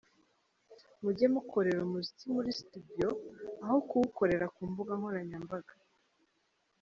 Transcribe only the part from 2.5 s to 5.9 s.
studio, aho kuwukorera ku mbuga nkoranyambaga.